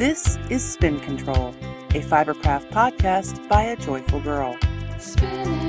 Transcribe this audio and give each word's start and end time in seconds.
This 0.00 0.38
is 0.48 0.64
Spin 0.64 0.98
Control, 1.00 1.54
a 1.90 2.00
Fibercraft 2.00 2.70
podcast 2.70 3.46
by 3.50 3.64
a 3.64 3.76
joyful 3.76 4.18
girl. 4.20 4.56
Spinning. 4.98 5.68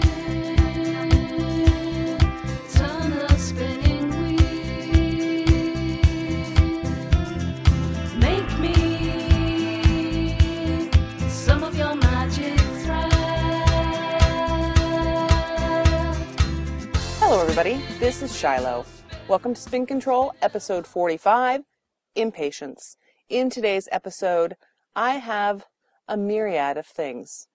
Hello, 17.19 17.41
everybody. 17.41 17.82
This 18.00 18.21
is 18.21 18.33
Shiloh. 18.33 18.86
Welcome 19.27 19.55
to 19.55 19.60
Spin 19.60 19.86
Control, 19.86 20.33
episode 20.41 20.88
45 20.88 21.63
Impatience. 22.16 22.96
In 23.31 23.49
today's 23.49 23.87
episode, 23.93 24.57
I 24.93 25.11
have 25.13 25.63
a 26.05 26.17
myriad 26.17 26.75
of 26.75 26.85
things. 26.85 27.47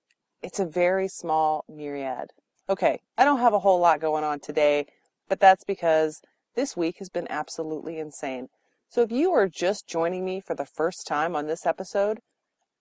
It's 0.43 0.59
a 0.59 0.65
very 0.65 1.07
small 1.07 1.67
myriad. 1.69 2.31
Okay, 2.67 3.03
I 3.19 3.27
don't 3.27 3.41
have 3.41 3.53
a 3.53 3.59
whole 3.59 3.79
lot 3.79 4.01
going 4.01 4.25
on 4.25 4.41
today, 4.41 4.87
but 5.29 5.39
that's 5.39 5.65
because 5.65 6.23
this 6.55 6.79
week 6.79 6.97
has 7.01 7.11
been 7.11 7.27
absolutely 7.29 7.99
insane. 7.99 8.49
So 8.89 9.03
if 9.03 9.13
you 9.13 9.33
are 9.33 9.51
just 9.51 9.87
joining 9.87 10.25
me 10.25 10.41
for 10.41 10.55
the 10.55 10.65
first 10.65 11.07
time 11.07 11.37
on 11.37 11.47
this 11.47 11.67
episode, 11.67 12.21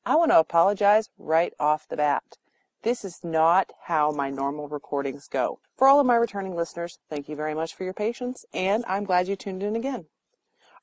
I 0.06 0.16
want 0.16 0.32
to 0.32 0.40
apologize 0.40 1.10
right 1.18 1.52
off 1.60 1.90
the 1.90 1.98
bat. 1.98 2.38
This 2.84 3.04
is 3.04 3.20
not 3.26 3.72
how 3.88 4.12
my 4.12 4.30
normal 4.30 4.70
recordings 4.70 5.28
go. 5.28 5.60
For 5.78 5.90
all 5.90 6.00
of 6.00 6.06
my 6.06 6.16
returning 6.16 6.56
listeners, 6.56 6.98
thank 7.10 7.28
you 7.28 7.36
very 7.36 7.54
much 7.54 7.76
for 7.76 7.84
your 7.84 7.94
patience, 7.94 8.46
and 8.54 8.86
I'm 8.88 9.04
glad 9.04 9.28
you 9.28 9.36
tuned 9.36 9.64
in 9.64 9.76
again. 9.76 10.06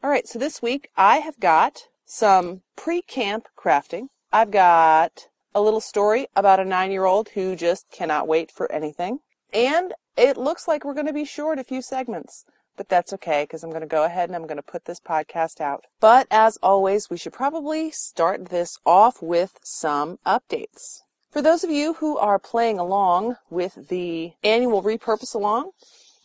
All 0.04 0.10
right, 0.10 0.28
so 0.28 0.38
this 0.38 0.60
week 0.60 0.90
I 0.94 1.18
have 1.18 1.40
got 1.40 1.88
some 2.12 2.60
pre-camp 2.76 3.48
crafting. 3.58 4.08
I've 4.30 4.50
got 4.50 5.28
a 5.54 5.62
little 5.62 5.80
story 5.80 6.26
about 6.36 6.60
a 6.60 6.64
nine-year-old 6.64 7.30
who 7.30 7.56
just 7.56 7.90
cannot 7.90 8.28
wait 8.28 8.50
for 8.50 8.70
anything. 8.70 9.20
And 9.50 9.94
it 10.14 10.36
looks 10.36 10.68
like 10.68 10.84
we're 10.84 10.92
going 10.92 11.06
to 11.06 11.14
be 11.14 11.24
short 11.24 11.58
a 11.58 11.64
few 11.64 11.80
segments, 11.80 12.44
but 12.76 12.90
that's 12.90 13.14
okay 13.14 13.44
because 13.44 13.64
I'm 13.64 13.70
going 13.70 13.80
to 13.80 13.86
go 13.86 14.04
ahead 14.04 14.28
and 14.28 14.36
I'm 14.36 14.46
going 14.46 14.58
to 14.58 14.62
put 14.62 14.84
this 14.84 15.00
podcast 15.00 15.58
out. 15.58 15.86
But 16.00 16.26
as 16.30 16.58
always, 16.62 17.08
we 17.08 17.16
should 17.16 17.32
probably 17.32 17.90
start 17.90 18.50
this 18.50 18.76
off 18.84 19.22
with 19.22 19.58
some 19.62 20.18
updates. 20.26 21.00
For 21.30 21.40
those 21.40 21.64
of 21.64 21.70
you 21.70 21.94
who 21.94 22.18
are 22.18 22.38
playing 22.38 22.78
along 22.78 23.36
with 23.48 23.88
the 23.88 24.32
annual 24.44 24.82
repurpose 24.82 25.34
along, 25.34 25.70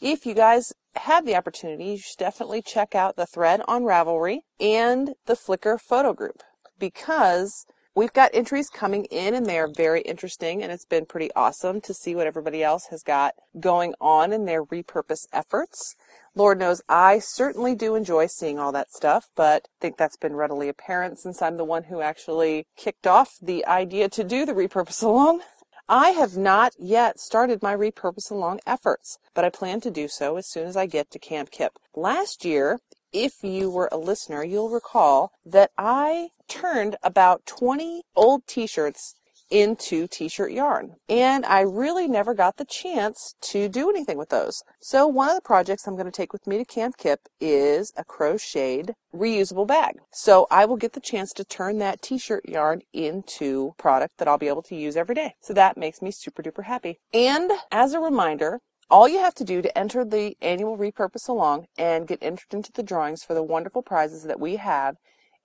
if 0.01 0.25
you 0.25 0.33
guys 0.33 0.73
have 0.99 1.25
the 1.25 1.35
opportunity, 1.35 1.85
you 1.85 1.97
should 1.97 2.17
definitely 2.17 2.61
check 2.61 2.95
out 2.95 3.15
the 3.15 3.25
thread 3.25 3.61
on 3.67 3.83
Ravelry 3.83 4.39
and 4.59 5.15
the 5.25 5.33
Flickr 5.33 5.79
photo 5.79 6.13
group 6.13 6.43
because 6.79 7.65
we've 7.95 8.13
got 8.13 8.29
entries 8.33 8.69
coming 8.69 9.05
in 9.05 9.33
and 9.33 9.45
they 9.45 9.57
are 9.57 9.67
very 9.67 10.01
interesting 10.01 10.61
and 10.61 10.71
it's 10.71 10.85
been 10.85 11.05
pretty 11.05 11.31
awesome 11.35 11.81
to 11.81 11.93
see 11.93 12.15
what 12.15 12.27
everybody 12.27 12.63
else 12.63 12.87
has 12.91 13.01
got 13.01 13.33
going 13.59 13.93
on 13.99 14.31
in 14.31 14.45
their 14.45 14.63
repurpose 14.63 15.25
efforts. 15.33 15.95
Lord 16.35 16.59
knows 16.59 16.81
I 16.87 17.17
certainly 17.17 17.73
do 17.73 17.95
enjoy 17.95 18.27
seeing 18.27 18.59
all 18.59 18.71
that 18.71 18.91
stuff, 18.91 19.25
but 19.35 19.63
I 19.65 19.77
think 19.81 19.97
that's 19.97 20.17
been 20.17 20.35
readily 20.35 20.69
apparent 20.69 21.17
since 21.19 21.41
I'm 21.41 21.57
the 21.57 21.63
one 21.63 21.85
who 21.85 22.01
actually 22.01 22.67
kicked 22.77 23.07
off 23.07 23.31
the 23.41 23.65
idea 23.65 24.09
to 24.09 24.23
do 24.23 24.45
the 24.45 24.53
repurpose 24.53 25.01
along. 25.03 25.41
I 25.89 26.09
have 26.09 26.35
not 26.35 26.73
yet 26.77 27.17
started 27.17 27.63
my 27.63 27.73
repurpose 27.73 28.29
along 28.29 28.59
efforts, 28.67 29.19
but 29.33 29.45
I 29.45 29.49
plan 29.49 29.79
to 29.81 29.89
do 29.89 30.09
so 30.09 30.35
as 30.35 30.45
soon 30.45 30.67
as 30.67 30.75
I 30.75 30.85
get 30.85 31.09
to 31.11 31.19
Camp 31.19 31.49
Kip. 31.49 31.79
Last 31.95 32.43
year, 32.43 32.79
if 33.13 33.41
you 33.41 33.69
were 33.69 33.87
a 33.89 33.97
listener, 33.97 34.43
you'll 34.43 34.69
recall 34.69 35.31
that 35.45 35.71
I 35.77 36.31
turned 36.49 36.97
about 37.03 37.45
20 37.45 38.03
old 38.17 38.45
t-shirts 38.47 39.15
into 39.49 40.07
t-shirt 40.07 40.51
yarn. 40.51 40.95
And 41.09 41.45
I 41.45 41.61
really 41.61 42.07
never 42.07 42.33
got 42.33 42.57
the 42.57 42.65
chance 42.65 43.33
to 43.51 43.69
do 43.69 43.89
anything 43.89 44.17
with 44.17 44.29
those. 44.29 44.61
So 44.79 45.07
one 45.07 45.29
of 45.29 45.35
the 45.35 45.41
projects 45.41 45.87
I'm 45.87 45.95
going 45.95 46.05
to 46.05 46.11
take 46.11 46.33
with 46.33 46.47
me 46.47 46.57
to 46.57 46.65
Camp 46.65 46.97
Kip 46.97 47.21
is 47.39 47.91
a 47.97 48.03
crocheted 48.03 48.93
reusable 49.13 49.67
bag. 49.67 49.95
So 50.11 50.47
I 50.51 50.65
will 50.65 50.77
get 50.77 50.93
the 50.93 50.99
chance 50.99 51.31
to 51.33 51.45
turn 51.45 51.77
that 51.79 52.01
t-shirt 52.01 52.47
yarn 52.47 52.81
into 52.93 53.73
product 53.77 54.17
that 54.17 54.27
I'll 54.27 54.37
be 54.37 54.47
able 54.47 54.63
to 54.63 54.75
use 54.75 54.97
every 54.97 55.15
day. 55.15 55.33
So 55.41 55.53
that 55.53 55.77
makes 55.77 56.01
me 56.01 56.11
super 56.11 56.43
duper 56.43 56.65
happy. 56.65 56.99
And 57.13 57.51
as 57.71 57.93
a 57.93 57.99
reminder, 57.99 58.59
all 58.89 59.09
you 59.09 59.19
have 59.19 59.35
to 59.35 59.43
do 59.43 59.61
to 59.61 59.77
enter 59.77 60.05
the 60.05 60.37
annual 60.41 60.77
repurpose 60.77 61.27
along 61.27 61.67
and 61.77 62.07
get 62.07 62.19
entered 62.21 62.53
into 62.53 62.71
the 62.71 62.83
drawings 62.83 63.23
for 63.23 63.33
the 63.33 63.43
wonderful 63.43 63.81
prizes 63.81 64.23
that 64.23 64.39
we 64.39 64.55
have 64.55 64.95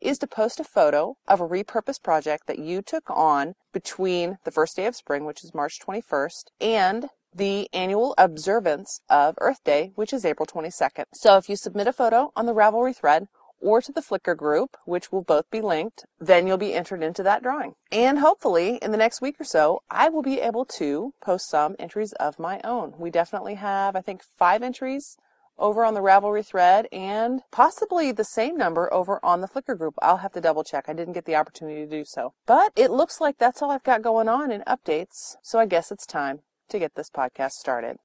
is 0.02 0.18
to 0.18 0.26
post 0.26 0.60
a 0.60 0.64
photo 0.64 1.16
of 1.26 1.40
a 1.40 1.48
repurposed 1.48 2.02
project 2.02 2.46
that 2.46 2.58
you 2.58 2.82
took 2.82 3.08
on 3.08 3.54
between 3.72 4.38
the 4.44 4.50
first 4.50 4.76
day 4.76 4.86
of 4.86 4.96
spring, 4.96 5.24
which 5.24 5.44
is 5.44 5.54
March 5.54 5.78
21st, 5.80 6.44
and 6.60 7.08
the 7.34 7.68
annual 7.72 8.14
observance 8.18 9.00
of 9.08 9.36
Earth 9.40 9.64
Day, 9.64 9.92
which 9.94 10.12
is 10.12 10.24
April 10.24 10.46
22nd. 10.46 11.04
So 11.14 11.36
if 11.38 11.48
you 11.48 11.56
submit 11.56 11.86
a 11.86 11.92
photo 11.92 12.30
on 12.36 12.46
the 12.46 12.54
Ravelry 12.54 12.94
thread 12.94 13.28
or 13.60 13.80
to 13.80 13.92
the 13.92 14.02
Flickr 14.02 14.36
group, 14.36 14.76
which 14.84 15.12
will 15.12 15.22
both 15.22 15.48
be 15.50 15.60
linked, 15.60 16.04
then 16.20 16.46
you'll 16.46 16.58
be 16.58 16.74
entered 16.74 17.02
into 17.02 17.22
that 17.22 17.42
drawing. 17.42 17.74
And 17.90 18.18
hopefully 18.18 18.78
in 18.82 18.90
the 18.90 18.98
next 18.98 19.22
week 19.22 19.40
or 19.40 19.44
so, 19.44 19.82
I 19.88 20.08
will 20.08 20.22
be 20.22 20.40
able 20.40 20.64
to 20.78 21.14
post 21.24 21.48
some 21.48 21.76
entries 21.78 22.12
of 22.14 22.38
my 22.38 22.60
own. 22.64 22.94
We 22.98 23.10
definitely 23.10 23.54
have, 23.54 23.94
I 23.94 24.00
think, 24.00 24.22
five 24.36 24.62
entries 24.62 25.16
over 25.58 25.84
on 25.84 25.94
the 25.94 26.00
Ravelry 26.00 26.44
thread 26.44 26.88
and 26.92 27.42
possibly 27.50 28.12
the 28.12 28.24
same 28.24 28.56
number 28.56 28.92
over 28.92 29.20
on 29.24 29.40
the 29.40 29.48
Flickr 29.48 29.76
group. 29.76 29.94
I'll 30.02 30.18
have 30.18 30.32
to 30.32 30.40
double 30.40 30.64
check. 30.64 30.86
I 30.88 30.92
didn't 30.92 31.14
get 31.14 31.24
the 31.24 31.36
opportunity 31.36 31.84
to 31.84 31.90
do 31.90 32.04
so. 32.04 32.34
But 32.46 32.72
it 32.76 32.90
looks 32.90 33.20
like 33.20 33.38
that's 33.38 33.62
all 33.62 33.70
I've 33.70 33.84
got 33.84 34.02
going 34.02 34.28
on 34.28 34.50
in 34.50 34.62
updates. 34.62 35.36
So 35.42 35.58
I 35.58 35.66
guess 35.66 35.90
it's 35.90 36.06
time 36.06 36.40
to 36.68 36.78
get 36.78 36.94
this 36.94 37.10
podcast 37.10 37.52
started. 37.52 37.98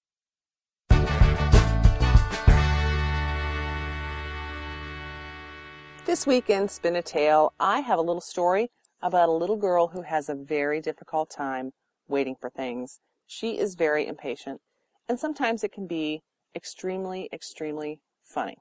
This 6.06 6.25
week 6.25 6.50
in 6.50 6.69
Spin 6.69 6.96
a 6.96 7.02
Tale, 7.02 7.52
I 7.59 7.81
have 7.81 8.00
a 8.00 8.02
little 8.02 8.22
story 8.22 8.72
about 9.02 9.28
a 9.28 9.34
little 9.34 9.57
girl 9.57 9.90
who 9.90 10.03
has 10.03 10.30
a 10.30 10.36
very 10.36 10.80
difficult 10.80 11.30
time 11.30 11.74
waiting 12.07 12.36
for 12.40 12.50
things. 12.50 13.02
She 13.28 13.57
is 13.57 13.75
very 13.75 14.07
impatient, 14.07 14.62
and 15.09 15.19
sometimes 15.19 15.66
it 15.66 15.74
can 15.74 15.86
be 15.86 16.24
extremely, 16.57 17.29
extremely 17.31 18.01
funny. 18.23 18.57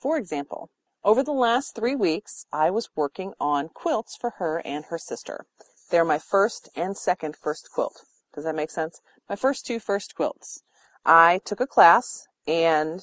For 0.00 0.16
example, 0.16 0.70
over 1.04 1.22
the 1.22 1.32
last 1.32 1.74
three 1.74 1.94
weeks, 1.94 2.46
I 2.52 2.70
was 2.70 2.88
working 2.96 3.34
on 3.38 3.68
quilts 3.68 4.16
for 4.16 4.34
her 4.38 4.62
and 4.64 4.86
her 4.86 4.96
sister. 4.96 5.44
They're 5.90 6.04
my 6.04 6.18
first 6.18 6.70
and 6.74 6.96
second 6.96 7.36
first 7.36 7.68
quilt. 7.74 8.04
Does 8.34 8.44
that 8.44 8.54
make 8.54 8.70
sense? 8.70 9.00
My 9.28 9.36
first 9.36 9.66
two 9.66 9.78
first 9.78 10.14
quilts. 10.14 10.62
I 11.04 11.40
took 11.44 11.60
a 11.60 11.66
class 11.66 12.26
and 12.46 13.02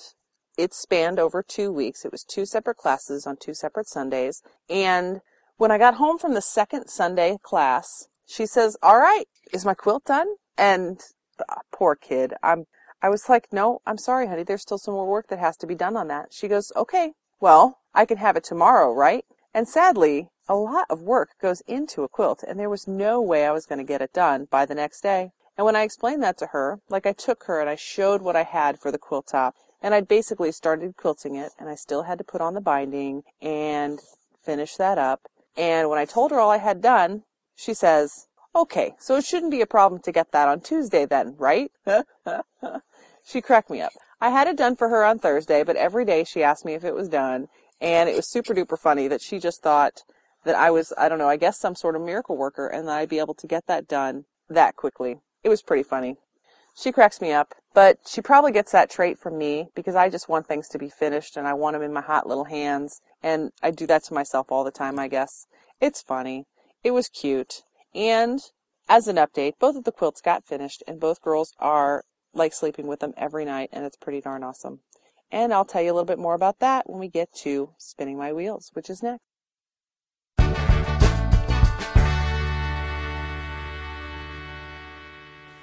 it 0.57 0.73
spanned 0.73 1.19
over 1.19 1.43
two 1.43 1.71
weeks. 1.71 2.05
It 2.05 2.11
was 2.11 2.23
two 2.23 2.45
separate 2.45 2.77
classes 2.77 3.27
on 3.27 3.37
two 3.37 3.53
separate 3.53 3.87
Sundays. 3.87 4.41
And 4.69 5.21
when 5.57 5.71
I 5.71 5.77
got 5.77 5.95
home 5.95 6.17
from 6.17 6.33
the 6.33 6.41
second 6.41 6.87
Sunday 6.87 7.37
class, 7.43 8.07
she 8.25 8.45
says, 8.45 8.77
all 8.81 8.97
right, 8.97 9.25
is 9.53 9.65
my 9.65 9.73
quilt 9.73 10.05
done? 10.05 10.27
And 10.57 10.99
ah, 11.49 11.61
poor 11.71 11.95
kid, 11.95 12.33
I'm, 12.41 12.65
I 13.01 13.09
was 13.09 13.27
like, 13.29 13.51
no, 13.51 13.81
I'm 13.85 13.97
sorry, 13.97 14.27
honey. 14.27 14.43
There's 14.43 14.61
still 14.61 14.77
some 14.77 14.93
more 14.93 15.07
work 15.07 15.27
that 15.27 15.39
has 15.39 15.57
to 15.57 15.67
be 15.67 15.75
done 15.75 15.97
on 15.97 16.07
that. 16.09 16.33
She 16.33 16.47
goes, 16.47 16.71
okay, 16.75 17.13
well, 17.39 17.79
I 17.93 18.05
can 18.05 18.17
have 18.17 18.35
it 18.35 18.43
tomorrow, 18.43 18.93
right? 18.93 19.25
And 19.53 19.67
sadly, 19.67 20.29
a 20.47 20.55
lot 20.55 20.85
of 20.89 21.01
work 21.01 21.31
goes 21.41 21.61
into 21.67 22.03
a 22.03 22.09
quilt 22.09 22.43
and 22.47 22.59
there 22.59 22.69
was 22.69 22.87
no 22.87 23.21
way 23.21 23.45
I 23.45 23.51
was 23.51 23.65
going 23.65 23.79
to 23.79 23.85
get 23.85 24.01
it 24.01 24.13
done 24.13 24.47
by 24.49 24.65
the 24.65 24.75
next 24.75 25.01
day. 25.01 25.31
And 25.57 25.65
when 25.65 25.75
I 25.75 25.83
explained 25.83 26.23
that 26.23 26.37
to 26.39 26.47
her, 26.47 26.79
like 26.89 27.05
I 27.05 27.11
took 27.11 27.45
her 27.45 27.59
and 27.59 27.69
I 27.69 27.75
showed 27.75 28.21
what 28.21 28.35
I 28.35 28.43
had 28.43 28.79
for 28.79 28.91
the 28.91 28.97
quilt 28.97 29.27
top 29.27 29.55
and 29.81 29.93
I'd 29.93 30.07
basically 30.07 30.51
started 30.51 30.95
quilting 30.95 31.35
it 31.35 31.51
and 31.59 31.69
I 31.69 31.75
still 31.75 32.03
had 32.03 32.17
to 32.19 32.23
put 32.23 32.41
on 32.41 32.53
the 32.53 32.61
binding 32.61 33.23
and 33.41 33.99
finish 34.43 34.75
that 34.75 34.97
up. 34.97 35.21
And 35.57 35.89
when 35.89 35.99
I 35.99 36.05
told 36.05 36.31
her 36.31 36.39
all 36.39 36.51
I 36.51 36.57
had 36.57 36.81
done, 36.81 37.23
she 37.55 37.73
says, 37.73 38.27
okay, 38.55 38.93
so 38.99 39.15
it 39.15 39.25
shouldn't 39.25 39.51
be 39.51 39.61
a 39.61 39.65
problem 39.65 40.01
to 40.03 40.11
get 40.11 40.31
that 40.31 40.47
on 40.47 40.61
Tuesday 40.61 41.05
then, 41.05 41.35
right? 41.37 41.71
she 43.25 43.41
cracked 43.41 43.69
me 43.69 43.81
up. 43.81 43.91
I 44.19 44.29
had 44.29 44.47
it 44.47 44.57
done 44.57 44.75
for 44.75 44.89
her 44.89 45.03
on 45.03 45.19
Thursday, 45.19 45.63
but 45.63 45.75
every 45.75 46.05
day 46.05 46.23
she 46.23 46.43
asked 46.43 46.65
me 46.65 46.73
if 46.73 46.83
it 46.83 46.93
was 46.93 47.09
done. 47.09 47.47
And 47.79 48.07
it 48.07 48.15
was 48.15 48.29
super 48.29 48.53
duper 48.53 48.77
funny 48.77 49.07
that 49.07 49.21
she 49.21 49.39
just 49.39 49.63
thought 49.63 50.03
that 50.45 50.55
I 50.55 50.69
was, 50.69 50.93
I 50.97 51.09
don't 51.09 51.17
know, 51.17 51.27
I 51.29 51.37
guess 51.37 51.59
some 51.59 51.75
sort 51.75 51.95
of 51.95 52.01
miracle 52.01 52.37
worker 52.37 52.67
and 52.67 52.87
that 52.87 52.97
I'd 52.97 53.09
be 53.09 53.19
able 53.19 53.33
to 53.35 53.47
get 53.47 53.65
that 53.67 53.87
done 53.87 54.25
that 54.49 54.75
quickly. 54.75 55.19
It 55.43 55.49
was 55.49 55.63
pretty 55.63 55.83
funny. 55.83 56.17
She 56.75 56.91
cracks 56.91 57.19
me 57.19 57.31
up, 57.31 57.53
but 57.73 57.97
she 58.07 58.21
probably 58.21 58.51
gets 58.51 58.71
that 58.71 58.89
trait 58.89 59.19
from 59.19 59.37
me 59.37 59.69
because 59.75 59.95
I 59.95 60.09
just 60.09 60.29
want 60.29 60.47
things 60.47 60.67
to 60.69 60.77
be 60.77 60.89
finished 60.89 61.35
and 61.35 61.47
I 61.47 61.53
want 61.53 61.73
them 61.73 61.81
in 61.81 61.93
my 61.93 62.01
hot 62.01 62.27
little 62.27 62.45
hands. 62.45 63.01
And 63.21 63.51
I 63.61 63.71
do 63.71 63.87
that 63.87 64.03
to 64.05 64.13
myself 64.13 64.51
all 64.51 64.63
the 64.63 64.71
time, 64.71 64.99
I 64.99 65.07
guess. 65.07 65.47
It's 65.79 66.01
funny. 66.01 66.45
It 66.83 66.91
was 66.91 67.07
cute. 67.07 67.63
And 67.93 68.39
as 68.87 69.07
an 69.07 69.17
update, 69.17 69.53
both 69.59 69.75
of 69.75 69.83
the 69.83 69.91
quilts 69.91 70.21
got 70.21 70.45
finished 70.45 70.83
and 70.87 70.99
both 70.99 71.21
girls 71.21 71.53
are 71.59 72.03
like 72.33 72.53
sleeping 72.53 72.87
with 72.87 72.99
them 72.99 73.13
every 73.17 73.45
night, 73.45 73.69
and 73.71 73.85
it's 73.85 73.97
pretty 73.97 74.21
darn 74.21 74.43
awesome. 74.43 74.79
And 75.31 75.53
I'll 75.53 75.65
tell 75.65 75.81
you 75.81 75.91
a 75.91 75.93
little 75.93 76.05
bit 76.05 76.19
more 76.19 76.33
about 76.33 76.59
that 76.59 76.89
when 76.89 76.99
we 76.99 77.07
get 77.07 77.33
to 77.35 77.69
spinning 77.77 78.17
my 78.17 78.33
wheels, 78.33 78.71
which 78.73 78.89
is 78.89 79.01
next. 79.01 79.21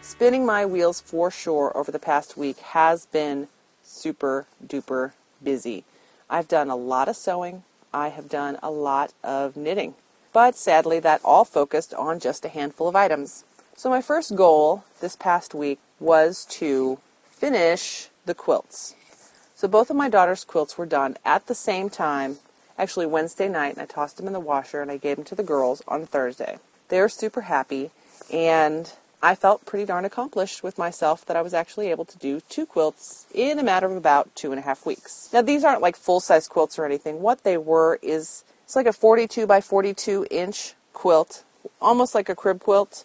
Spinning 0.01 0.47
my 0.47 0.65
wheels 0.65 1.03
for 1.03 1.31
sure 1.31 1.71
over 1.77 1.93
the 1.93 1.99
past 1.99 2.37
week 2.37 2.59
has 2.59 3.05
been 3.07 3.47
super 3.83 4.47
duper 4.67 5.13
busy. 5.43 5.85
I've 6.31 6.49
done 6.49 6.71
a 6.71 6.77
lot 6.77 7.09
of 7.09 7.17
sewing, 7.17 7.63
I 7.93 8.09
have 8.09 8.29
done 8.29 8.59
a 8.63 8.71
lot 8.71 9.13
of 9.23 9.57
knitting, 9.57 9.95
but 10.33 10.57
sadly, 10.57 10.99
that 11.01 11.21
all 11.25 11.45
focused 11.45 11.93
on 11.93 12.21
just 12.21 12.45
a 12.45 12.49
handful 12.49 12.89
of 12.89 12.97
items. 12.97 13.45
So, 13.77 13.91
my 13.91 14.01
first 14.01 14.35
goal 14.35 14.85
this 15.01 15.15
past 15.15 15.55
week 15.55 15.79
was 16.01 16.45
to 16.51 16.99
finish 17.23 18.09
the 18.27 18.35
quilts. 18.35 18.95
So, 19.55 19.67
both 19.67 19.91
of 19.91 19.97
my 19.97 20.09
daughter's 20.09 20.45
quilts 20.45 20.79
were 20.79 20.87
done 20.87 21.17
at 21.25 21.47
the 21.47 21.55
same 21.55 21.91
time, 21.91 22.39
actually 22.79 23.07
Wednesday 23.07 23.49
night, 23.49 23.75
and 23.75 23.83
I 23.83 23.87
tossed 23.87 24.17
them 24.17 24.27
in 24.27 24.33
the 24.33 24.41
washer 24.41 24.81
and 24.81 24.91
I 24.91 24.97
gave 24.97 25.17
them 25.17 25.25
to 25.27 25.35
the 25.35 25.43
girls 25.43 25.83
on 25.89 26.07
Thursday. 26.07 26.59
They 26.89 27.01
were 27.01 27.09
super 27.09 27.43
happy, 27.43 27.91
and 28.33 28.93
I 29.21 29.35
felt 29.35 29.67
pretty 29.67 29.85
darn 29.85 30.05
accomplished 30.05 30.63
with 30.63 30.79
myself 30.79 31.27
that 31.27 31.37
I 31.37 31.43
was 31.43 31.53
actually 31.53 31.91
able 31.91 32.05
to 32.05 32.19
do 32.19 32.41
two 32.49 32.67
quilts 32.67 33.27
in 33.35 33.59
a 33.59 33.65
matter 33.65 33.87
of 33.87 33.97
about 33.97 34.35
two 34.37 34.53
and 34.53 34.61
a 34.61 34.63
half 34.63 34.87
weeks. 34.87 35.29
Now, 35.33 35.43
these 35.43 35.65
aren't 35.65 35.83
like 35.83 35.97
full 35.97 36.21
size 36.21 36.47
quilts 36.47 36.79
or 36.79 36.85
anything. 36.85 37.21
What 37.21 37.43
they 37.43 37.59
were 37.59 37.99
is 38.01 38.45
it's 38.65 38.77
like 38.77 38.87
a 38.87 38.93
42 38.93 39.47
by 39.47 39.61
42 39.61 40.27
inch 40.31 40.75
quilt, 40.93 41.43
almost 41.81 42.15
like 42.15 42.29
a 42.29 42.37
crib 42.37 42.61
quilt, 42.61 43.05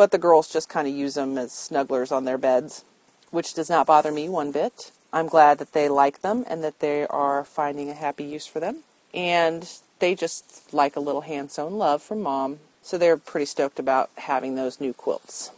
but 0.00 0.12
the 0.12 0.16
girls 0.16 0.50
just 0.50 0.70
kind 0.70 0.88
of 0.88 0.94
use 0.94 1.12
them 1.12 1.36
as 1.36 1.52
snugglers 1.52 2.10
on 2.10 2.24
their 2.24 2.38
beds, 2.38 2.86
which 3.30 3.52
does 3.52 3.68
not 3.68 3.86
bother 3.86 4.10
me 4.10 4.30
one 4.30 4.50
bit. 4.50 4.92
I'm 5.12 5.26
glad 5.26 5.58
that 5.58 5.74
they 5.74 5.90
like 5.90 6.22
them 6.22 6.42
and 6.48 6.64
that 6.64 6.80
they 6.80 7.06
are 7.08 7.44
finding 7.44 7.90
a 7.90 7.94
happy 7.94 8.24
use 8.24 8.46
for 8.46 8.60
them. 8.60 8.78
And 9.12 9.70
they 9.98 10.14
just 10.14 10.72
like 10.72 10.96
a 10.96 11.00
little 11.00 11.20
hand 11.20 11.50
sewn 11.50 11.74
love 11.74 12.02
from 12.02 12.22
mom 12.22 12.60
so 12.80 12.96
they're 12.96 13.18
pretty 13.18 13.44
stoked 13.44 13.78
about 13.78 14.08
having 14.16 14.54
those 14.54 14.80
new 14.80 14.94
quilts. 14.94 15.50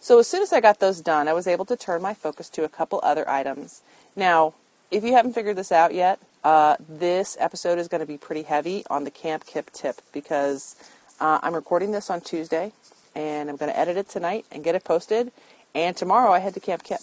So 0.00 0.18
as 0.18 0.26
soon 0.26 0.42
as 0.42 0.52
I 0.52 0.60
got 0.60 0.80
those 0.80 1.00
done, 1.00 1.28
I 1.28 1.32
was 1.32 1.46
able 1.46 1.66
to 1.66 1.76
turn 1.76 2.02
my 2.02 2.14
focus 2.14 2.48
to 2.48 2.64
a 2.64 2.68
couple 2.68 2.98
other 3.04 3.30
items. 3.30 3.82
Now, 4.16 4.54
if 4.90 5.04
you 5.04 5.12
haven't 5.12 5.34
figured 5.34 5.54
this 5.54 5.70
out 5.70 5.94
yet, 5.94 6.18
uh, 6.42 6.78
this 6.80 7.36
episode 7.38 7.78
is 7.78 7.86
going 7.86 8.00
to 8.00 8.08
be 8.08 8.18
pretty 8.18 8.42
heavy 8.42 8.82
on 8.90 9.04
the 9.04 9.12
Camp 9.12 9.46
Kip 9.46 9.70
tip 9.70 10.00
because 10.12 10.74
uh, 11.20 11.38
I'm 11.44 11.54
recording 11.54 11.92
this 11.92 12.10
on 12.10 12.20
Tuesday 12.20 12.72
and 13.14 13.48
I'm 13.48 13.56
going 13.56 13.70
to 13.70 13.78
edit 13.78 13.96
it 13.96 14.08
tonight 14.08 14.44
and 14.50 14.64
get 14.64 14.74
it 14.74 14.84
posted. 14.84 15.32
And 15.74 15.96
tomorrow 15.96 16.32
I 16.32 16.38
head 16.38 16.54
to 16.54 16.60
Camp 16.60 16.82
Kip, 16.82 17.00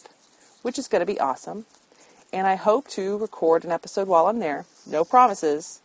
which 0.61 0.79
is 0.79 0.87
going 0.87 1.01
to 1.01 1.05
be 1.05 1.19
awesome. 1.19 1.65
And 2.33 2.47
I 2.47 2.55
hope 2.55 2.87
to 2.89 3.17
record 3.17 3.65
an 3.65 3.71
episode 3.71 4.07
while 4.07 4.27
I'm 4.27 4.39
there. 4.39 4.65
No 4.87 5.03
promises, 5.03 5.81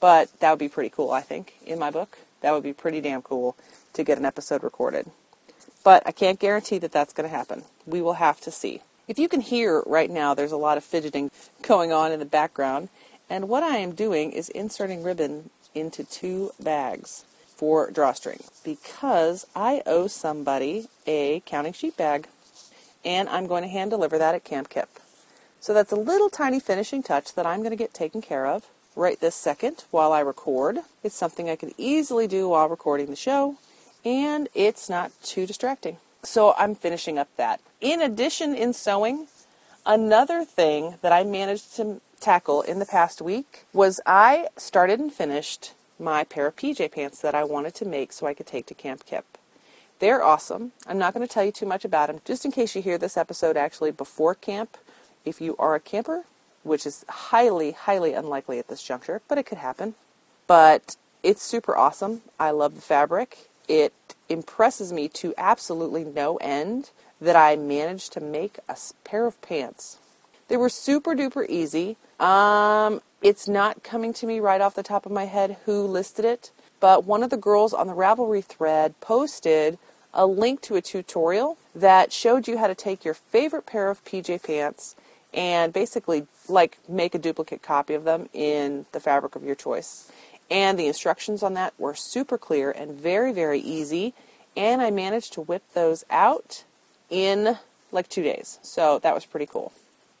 but 0.00 0.28
that 0.40 0.50
would 0.50 0.58
be 0.58 0.68
pretty 0.68 0.88
cool, 0.90 1.10
I 1.10 1.20
think, 1.20 1.54
in 1.66 1.78
my 1.78 1.90
book. 1.90 2.18
That 2.40 2.52
would 2.52 2.62
be 2.62 2.72
pretty 2.72 3.00
damn 3.00 3.22
cool 3.22 3.56
to 3.92 4.04
get 4.04 4.18
an 4.18 4.24
episode 4.24 4.62
recorded. 4.62 5.10
But 5.82 6.02
I 6.06 6.12
can't 6.12 6.40
guarantee 6.40 6.78
that 6.78 6.92
that's 6.92 7.12
going 7.12 7.28
to 7.28 7.36
happen. 7.36 7.64
We 7.84 8.00
will 8.00 8.14
have 8.14 8.40
to 8.42 8.50
see. 8.50 8.80
If 9.06 9.18
you 9.18 9.28
can 9.28 9.42
hear 9.42 9.82
right 9.84 10.10
now, 10.10 10.32
there's 10.32 10.52
a 10.52 10.56
lot 10.56 10.78
of 10.78 10.84
fidgeting 10.84 11.30
going 11.62 11.92
on 11.92 12.10
in 12.10 12.18
the 12.18 12.24
background. 12.24 12.88
And 13.28 13.48
what 13.48 13.62
I 13.62 13.76
am 13.76 13.94
doing 13.94 14.32
is 14.32 14.48
inserting 14.48 15.02
ribbon 15.02 15.50
into 15.74 16.04
two 16.04 16.52
bags 16.58 17.24
for 17.56 17.90
drawstring 17.90 18.42
because 18.64 19.46
I 19.54 19.82
owe 19.86 20.06
somebody 20.06 20.88
a 21.06 21.40
counting 21.46 21.72
sheet 21.72 21.96
bag 21.96 22.28
and 23.04 23.28
I'm 23.28 23.46
going 23.46 23.62
to 23.62 23.68
hand 23.68 23.90
deliver 23.90 24.18
that 24.18 24.34
at 24.34 24.44
Camp 24.44 24.68
Kip. 24.68 24.88
So 25.60 25.72
that's 25.72 25.92
a 25.92 25.96
little 25.96 26.28
tiny 26.28 26.60
finishing 26.60 27.02
touch 27.02 27.34
that 27.34 27.46
I'm 27.46 27.60
going 27.60 27.70
to 27.70 27.76
get 27.76 27.94
taken 27.94 28.20
care 28.20 28.46
of 28.46 28.66
right 28.96 29.20
this 29.20 29.34
second 29.34 29.84
while 29.90 30.12
I 30.12 30.20
record. 30.20 30.78
It's 31.02 31.16
something 31.16 31.48
I 31.48 31.56
can 31.56 31.72
easily 31.78 32.26
do 32.26 32.48
while 32.48 32.68
recording 32.68 33.06
the 33.06 33.16
show, 33.16 33.56
and 34.04 34.48
it's 34.54 34.88
not 34.88 35.12
too 35.22 35.46
distracting. 35.46 35.98
So 36.22 36.54
I'm 36.58 36.74
finishing 36.74 37.18
up 37.18 37.28
that. 37.36 37.60
In 37.80 38.00
addition, 38.00 38.54
in 38.54 38.72
sewing, 38.72 39.26
another 39.84 40.44
thing 40.44 40.96
that 41.02 41.12
I 41.12 41.24
managed 41.24 41.76
to 41.76 42.00
tackle 42.20 42.62
in 42.62 42.78
the 42.78 42.86
past 42.86 43.20
week 43.20 43.64
was 43.72 44.00
I 44.06 44.48
started 44.56 45.00
and 45.00 45.12
finished 45.12 45.72
my 46.04 46.22
pair 46.22 46.46
of 46.46 46.56
PJ 46.56 46.92
pants 46.92 47.20
that 47.22 47.34
I 47.34 47.42
wanted 47.42 47.74
to 47.76 47.84
make 47.84 48.12
so 48.12 48.26
I 48.26 48.34
could 48.34 48.46
take 48.46 48.66
to 48.66 48.74
Camp 48.74 49.06
Kip. 49.06 49.24
They're 49.98 50.22
awesome. 50.22 50.72
I'm 50.86 50.98
not 50.98 51.14
going 51.14 51.26
to 51.26 51.32
tell 51.32 51.44
you 51.44 51.52
too 51.52 51.66
much 51.66 51.84
about 51.84 52.08
them, 52.08 52.20
just 52.24 52.44
in 52.44 52.52
case 52.52 52.76
you 52.76 52.82
hear 52.82 52.98
this 52.98 53.16
episode 53.16 53.56
actually 53.56 53.90
before 53.90 54.34
camp. 54.34 54.76
If 55.24 55.40
you 55.40 55.56
are 55.58 55.74
a 55.74 55.80
camper, 55.80 56.24
which 56.62 56.84
is 56.84 57.04
highly, 57.08 57.72
highly 57.72 58.12
unlikely 58.12 58.58
at 58.58 58.68
this 58.68 58.82
juncture, 58.82 59.22
but 59.28 59.38
it 59.38 59.46
could 59.46 59.58
happen. 59.58 59.94
But 60.46 60.96
it's 61.22 61.42
super 61.42 61.74
awesome. 61.76 62.20
I 62.38 62.50
love 62.50 62.74
the 62.74 62.82
fabric. 62.82 63.48
It 63.66 63.94
impresses 64.28 64.92
me 64.92 65.08
to 65.08 65.32
absolutely 65.38 66.04
no 66.04 66.36
end 66.36 66.90
that 67.20 67.36
I 67.36 67.56
managed 67.56 68.12
to 68.12 68.20
make 68.20 68.58
a 68.68 68.76
pair 69.04 69.26
of 69.26 69.40
pants. 69.40 69.98
They 70.48 70.56
were 70.56 70.68
super 70.68 71.14
duper 71.14 71.48
easy. 71.48 71.96
Um, 72.20 73.00
it's 73.22 73.48
not 73.48 73.82
coming 73.82 74.12
to 74.14 74.26
me 74.26 74.40
right 74.40 74.60
off 74.60 74.74
the 74.74 74.82
top 74.82 75.06
of 75.06 75.12
my 75.12 75.24
head 75.24 75.56
who 75.64 75.82
listed 75.82 76.24
it, 76.24 76.50
but 76.80 77.04
one 77.04 77.22
of 77.22 77.30
the 77.30 77.36
girls 77.36 77.72
on 77.72 77.86
the 77.86 77.94
Ravelry 77.94 78.44
thread 78.44 78.98
posted 79.00 79.78
a 80.12 80.26
link 80.26 80.60
to 80.62 80.76
a 80.76 80.82
tutorial 80.82 81.58
that 81.74 82.12
showed 82.12 82.46
you 82.46 82.58
how 82.58 82.66
to 82.66 82.74
take 82.74 83.04
your 83.04 83.14
favorite 83.14 83.66
pair 83.66 83.90
of 83.90 84.04
PJ 84.04 84.42
pants 84.44 84.94
and 85.32 85.72
basically 85.72 86.26
like 86.48 86.78
make 86.88 87.14
a 87.14 87.18
duplicate 87.18 87.62
copy 87.62 87.94
of 87.94 88.04
them 88.04 88.28
in 88.32 88.86
the 88.92 89.00
fabric 89.00 89.34
of 89.34 89.42
your 89.42 89.56
choice. 89.56 90.10
And 90.50 90.78
the 90.78 90.86
instructions 90.86 91.42
on 91.42 91.54
that 91.54 91.74
were 91.78 91.94
super 91.94 92.38
clear 92.38 92.70
and 92.70 92.92
very, 92.92 93.32
very 93.32 93.58
easy. 93.58 94.14
And 94.56 94.80
I 94.80 94.90
managed 94.90 95.32
to 95.32 95.40
whip 95.40 95.62
those 95.72 96.04
out 96.10 96.64
in 97.10 97.58
like 97.90 98.08
two 98.08 98.22
days. 98.22 98.60
So 98.62 99.00
that 99.00 99.14
was 99.14 99.24
pretty 99.24 99.46
cool. 99.46 99.72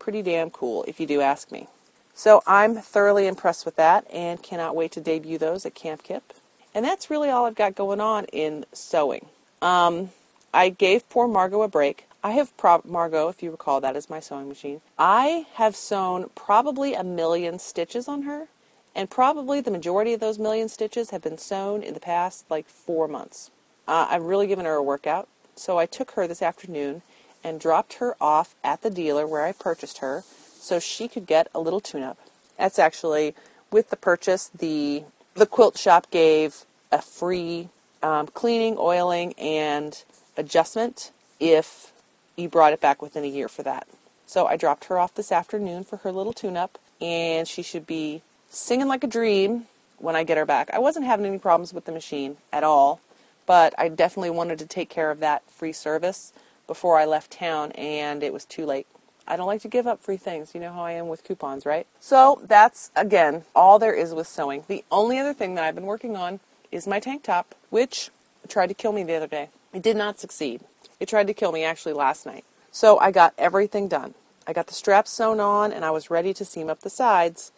Pretty 0.04 0.20
damn 0.20 0.50
cool, 0.50 0.84
if 0.86 1.00
you 1.00 1.06
do 1.06 1.22
ask 1.22 1.50
me. 1.50 1.66
So 2.12 2.42
I'm 2.46 2.74
thoroughly 2.74 3.26
impressed 3.26 3.64
with 3.64 3.76
that 3.76 4.06
and 4.12 4.42
cannot 4.42 4.76
wait 4.76 4.92
to 4.92 5.00
debut 5.00 5.38
those 5.38 5.64
at 5.64 5.74
Camp 5.74 6.02
Kip. 6.02 6.34
And 6.74 6.84
that's 6.84 7.08
really 7.08 7.30
all 7.30 7.46
I've 7.46 7.54
got 7.54 7.74
going 7.74 8.02
on 8.02 8.26
in 8.26 8.66
sewing. 8.70 9.24
Um, 9.62 10.10
I 10.52 10.68
gave 10.68 11.08
poor 11.08 11.26
Margot 11.26 11.62
a 11.62 11.68
break. 11.68 12.06
I 12.22 12.32
have 12.32 12.54
prob 12.58 12.84
Margot, 12.84 13.30
if 13.30 13.42
you 13.42 13.50
recall, 13.50 13.80
that 13.80 13.96
is 13.96 14.10
my 14.10 14.20
sewing 14.20 14.46
machine. 14.46 14.82
I 14.98 15.46
have 15.54 15.74
sewn 15.74 16.28
probably 16.34 16.92
a 16.92 17.02
million 17.02 17.58
stitches 17.58 18.06
on 18.06 18.24
her, 18.24 18.48
and 18.94 19.08
probably 19.08 19.62
the 19.62 19.70
majority 19.70 20.12
of 20.12 20.20
those 20.20 20.38
million 20.38 20.68
stitches 20.68 21.10
have 21.10 21.22
been 21.22 21.38
sewn 21.38 21.82
in 21.82 21.94
the 21.94 21.98
past 21.98 22.44
like 22.50 22.68
four 22.68 23.08
months. 23.08 23.50
Uh, 23.88 24.06
I've 24.10 24.24
really 24.24 24.48
given 24.48 24.66
her 24.66 24.74
a 24.74 24.82
workout, 24.82 25.28
so 25.56 25.78
I 25.78 25.86
took 25.86 26.10
her 26.10 26.26
this 26.26 26.42
afternoon 26.42 27.00
and 27.44 27.60
dropped 27.60 27.94
her 27.94 28.16
off 28.20 28.56
at 28.64 28.82
the 28.82 28.90
dealer 28.90 29.26
where 29.26 29.44
I 29.44 29.52
purchased 29.52 29.98
her, 29.98 30.24
so 30.58 30.80
she 30.80 31.06
could 31.06 31.26
get 31.26 31.48
a 31.54 31.60
little 31.60 31.80
tune-up. 31.80 32.18
That's 32.58 32.78
actually 32.78 33.34
with 33.70 33.90
the 33.90 33.96
purchase. 33.96 34.48
The 34.48 35.04
the 35.34 35.46
quilt 35.46 35.76
shop 35.76 36.10
gave 36.10 36.64
a 36.90 37.02
free 37.02 37.68
um, 38.02 38.28
cleaning, 38.28 38.76
oiling, 38.78 39.34
and 39.34 40.02
adjustment 40.36 41.10
if 41.40 41.92
you 42.36 42.48
brought 42.48 42.72
it 42.72 42.80
back 42.80 43.02
within 43.02 43.24
a 43.24 43.28
year 43.28 43.48
for 43.48 43.62
that. 43.64 43.86
So 44.26 44.46
I 44.46 44.56
dropped 44.56 44.86
her 44.86 44.98
off 44.98 45.14
this 45.14 45.32
afternoon 45.32 45.84
for 45.84 45.98
her 45.98 46.12
little 46.12 46.32
tune 46.32 46.56
up, 46.56 46.78
and 47.00 47.46
she 47.46 47.62
should 47.62 47.86
be 47.86 48.22
singing 48.48 48.88
like 48.88 49.04
a 49.04 49.08
dream 49.08 49.66
when 49.98 50.16
I 50.16 50.24
get 50.24 50.38
her 50.38 50.46
back. 50.46 50.70
I 50.72 50.78
wasn't 50.78 51.06
having 51.06 51.26
any 51.26 51.38
problems 51.38 51.72
with 51.72 51.84
the 51.84 51.92
machine 51.92 52.36
at 52.52 52.62
all, 52.62 53.00
but 53.46 53.74
I 53.78 53.88
definitely 53.88 54.30
wanted 54.30 54.58
to 54.60 54.66
take 54.66 54.88
care 54.88 55.10
of 55.10 55.20
that 55.20 55.42
free 55.50 55.72
service 55.72 56.32
before 56.66 56.98
I 56.98 57.04
left 57.04 57.30
town, 57.30 57.72
and 57.72 58.22
it 58.22 58.32
was 58.32 58.44
too 58.44 58.66
late. 58.66 58.86
I 59.26 59.36
don't 59.36 59.46
like 59.46 59.62
to 59.62 59.68
give 59.68 59.86
up 59.86 60.00
free 60.00 60.16
things. 60.18 60.54
You 60.54 60.60
know 60.60 60.72
how 60.72 60.82
I 60.82 60.92
am 60.92 61.08
with 61.08 61.24
coupons, 61.24 61.64
right? 61.64 61.86
So 61.98 62.42
that's, 62.44 62.90
again, 62.94 63.44
all 63.54 63.78
there 63.78 63.94
is 63.94 64.12
with 64.12 64.26
sewing. 64.26 64.64
The 64.68 64.84
only 64.90 65.18
other 65.18 65.32
thing 65.32 65.54
that 65.54 65.64
I've 65.64 65.74
been 65.74 65.86
working 65.86 66.16
on 66.16 66.40
is 66.70 66.86
my 66.86 67.00
tank 67.00 67.22
top, 67.22 67.54
which 67.70 68.10
tried 68.48 68.66
to 68.66 68.74
kill 68.74 68.92
me 68.92 69.02
the 69.02 69.14
other 69.14 69.26
day. 69.26 69.48
It 69.72 69.82
did 69.82 69.96
not 69.96 70.20
succeed. 70.20 70.60
It 71.00 71.08
tried 71.08 71.26
to 71.26 71.34
kill 71.34 71.52
me 71.52 71.64
actually 71.64 71.94
last 71.94 72.26
night. 72.26 72.44
So 72.70 72.98
I 72.98 73.10
got 73.10 73.34
everything 73.38 73.88
done. 73.88 74.14
I 74.46 74.52
got 74.52 74.66
the 74.66 74.74
straps 74.74 75.10
sewn 75.10 75.40
on 75.40 75.72
and 75.72 75.84
I 75.84 75.90
was 75.90 76.10
ready 76.10 76.34
to 76.34 76.44
seam 76.44 76.68
up 76.68 76.80
the 76.80 76.90
sides. 76.90 77.50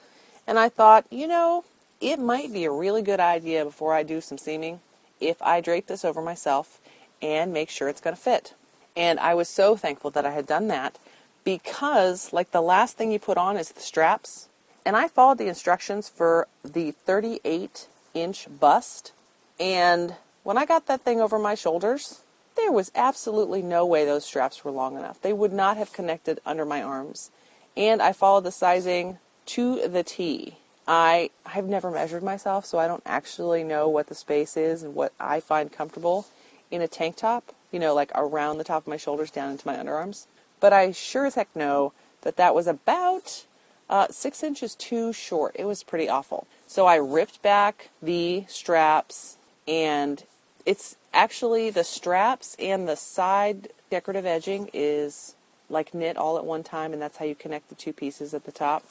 And 0.46 0.58
I 0.58 0.68
thought, 0.68 1.04
you 1.10 1.26
know, 1.26 1.64
it 2.00 2.18
might 2.18 2.52
be 2.52 2.64
a 2.64 2.70
really 2.70 3.02
good 3.02 3.20
idea 3.20 3.64
before 3.64 3.94
I 3.94 4.02
do 4.02 4.20
some 4.20 4.38
seaming 4.38 4.80
if 5.20 5.40
I 5.42 5.60
drape 5.60 5.86
this 5.86 6.04
over 6.04 6.22
myself 6.22 6.80
and 7.20 7.52
make 7.52 7.70
sure 7.70 7.88
it's 7.88 8.00
going 8.00 8.14
to 8.14 8.22
fit. 8.22 8.54
And 8.96 9.20
I 9.20 9.34
was 9.34 9.48
so 9.48 9.76
thankful 9.76 10.10
that 10.12 10.24
I 10.24 10.30
had 10.30 10.46
done 10.46 10.68
that 10.68 10.98
because, 11.44 12.32
like, 12.32 12.50
the 12.50 12.62
last 12.62 12.96
thing 12.96 13.12
you 13.12 13.18
put 13.18 13.38
on 13.38 13.56
is 13.56 13.70
the 13.70 13.80
straps. 13.80 14.48
And 14.84 14.96
I 14.96 15.08
followed 15.08 15.38
the 15.38 15.48
instructions 15.48 16.08
for 16.08 16.48
the 16.64 16.92
38 16.92 17.88
inch 18.14 18.48
bust. 18.60 19.12
And 19.60 20.14
when 20.42 20.56
I 20.56 20.64
got 20.64 20.86
that 20.86 21.02
thing 21.02 21.20
over 21.20 21.38
my 21.38 21.54
shoulders, 21.54 22.22
there 22.56 22.72
was 22.72 22.90
absolutely 22.94 23.62
no 23.62 23.84
way 23.84 24.04
those 24.04 24.24
straps 24.24 24.64
were 24.64 24.70
long 24.70 24.96
enough. 24.96 25.20
They 25.20 25.32
would 25.32 25.52
not 25.52 25.76
have 25.76 25.92
connected 25.92 26.40
under 26.46 26.64
my 26.64 26.82
arms. 26.82 27.30
And 27.76 28.00
I 28.00 28.12
followed 28.12 28.44
the 28.44 28.50
sizing 28.50 29.18
to 29.46 29.86
the 29.88 30.02
T. 30.02 30.56
I 30.88 31.30
I've 31.44 31.66
never 31.66 31.90
measured 31.90 32.22
myself, 32.22 32.64
so 32.64 32.78
I 32.78 32.86
don't 32.86 33.02
actually 33.04 33.64
know 33.64 33.88
what 33.88 34.06
the 34.06 34.14
space 34.14 34.56
is 34.56 34.82
and 34.82 34.94
what 34.94 35.12
I 35.20 35.40
find 35.40 35.70
comfortable 35.70 36.26
in 36.70 36.80
a 36.80 36.88
tank 36.88 37.16
top, 37.16 37.52
you 37.76 37.80
know, 37.80 37.94
like 37.94 38.10
around 38.14 38.56
the 38.56 38.64
top 38.64 38.84
of 38.84 38.88
my 38.88 38.96
shoulders 38.96 39.30
down 39.30 39.50
into 39.50 39.66
my 39.66 39.76
underarms. 39.76 40.24
But 40.60 40.72
I 40.72 40.92
sure 40.92 41.26
as 41.26 41.34
heck 41.34 41.54
know 41.54 41.92
that 42.22 42.38
that 42.38 42.54
was 42.54 42.66
about 42.66 43.44
uh, 43.90 44.06
six 44.08 44.42
inches 44.42 44.74
too 44.74 45.12
short. 45.12 45.54
It 45.58 45.66
was 45.66 45.82
pretty 45.82 46.08
awful. 46.08 46.46
So 46.66 46.86
I 46.86 46.96
ripped 46.96 47.42
back 47.42 47.90
the 48.00 48.46
straps, 48.48 49.36
and 49.68 50.24
it's 50.64 50.96
actually 51.12 51.68
the 51.68 51.84
straps 51.84 52.56
and 52.58 52.88
the 52.88 52.96
side 52.96 53.68
decorative 53.90 54.24
edging 54.24 54.70
is 54.72 55.34
like 55.68 55.92
knit 55.92 56.16
all 56.16 56.38
at 56.38 56.46
one 56.46 56.62
time, 56.62 56.94
and 56.94 57.02
that's 57.02 57.18
how 57.18 57.26
you 57.26 57.34
connect 57.34 57.68
the 57.68 57.74
two 57.74 57.92
pieces 57.92 58.32
at 58.32 58.44
the 58.44 58.52
top. 58.52 58.88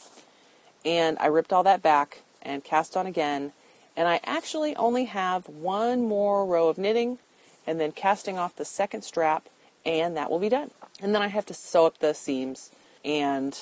And 0.86 1.18
I 1.20 1.25
ripped 1.25 1.51
all 1.51 1.63
that 1.63 1.82
back 1.82 2.22
and 2.44 2.63
cast 2.63 2.96
on 2.96 3.08
again. 3.08 3.51
And 3.98 4.08
I 4.08 4.20
actually 4.24 4.75
only 4.75 5.06
have 5.06 5.50
one 5.50 6.08
more 6.08 6.46
row 6.46 6.68
of 6.68 6.77
knitting 6.77 7.18
and 7.67 7.79
then 7.79 7.91
casting 7.91 8.38
off 8.38 8.55
the 8.55 8.65
second 8.65 9.03
strap, 9.03 9.48
and 9.86 10.15
that 10.17 10.29
will 10.29 10.39
be 10.39 10.50
done. 10.50 10.72
And 11.01 11.13
then 11.13 11.22
I 11.22 11.27
have 11.27 11.45
to 11.48 11.53
sew 11.53 11.86
up 11.86 12.00
the 12.00 12.13
seams. 12.13 12.72
And, 13.03 13.57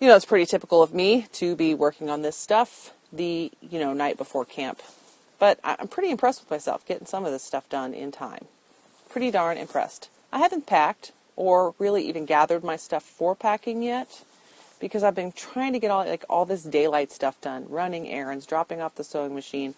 you 0.00 0.08
know, 0.08 0.16
it's 0.16 0.24
pretty 0.24 0.46
typical 0.46 0.82
of 0.82 0.94
me 0.94 1.26
to 1.32 1.56
be 1.56 1.74
working 1.74 2.08
on 2.08 2.22
this 2.22 2.36
stuff 2.36 2.92
the, 3.12 3.50
you 3.60 3.78
know, 3.78 3.92
night 3.92 4.16
before 4.16 4.44
camp. 4.44 4.80
But 5.38 5.60
I'm 5.62 5.88
pretty 5.88 6.10
impressed 6.10 6.40
with 6.40 6.50
myself 6.50 6.84
getting 6.86 7.06
some 7.06 7.24
of 7.24 7.32
this 7.32 7.44
stuff 7.44 7.68
done 7.68 7.94
in 7.94 8.10
time. 8.10 8.46
Pretty 9.08 9.30
darn 9.30 9.56
impressed. 9.56 10.08
I 10.32 10.38
haven't 10.38 10.66
packed 10.66 11.12
or 11.36 11.74
really 11.78 12.06
even 12.08 12.26
gathered 12.26 12.64
my 12.64 12.76
stuff 12.76 13.04
for 13.04 13.34
packing 13.36 13.82
yet 13.82 14.24
because 14.80 15.02
I've 15.02 15.14
been 15.14 15.32
trying 15.32 15.72
to 15.72 15.78
get 15.78 15.90
all 15.90 16.04
like 16.04 16.24
all 16.28 16.44
this 16.44 16.64
daylight 16.64 17.12
stuff 17.12 17.40
done, 17.40 17.66
running 17.68 18.08
errands, 18.08 18.46
dropping 18.46 18.80
off 18.80 18.96
the 18.96 19.04
sewing 19.04 19.34
machine, 19.34 19.74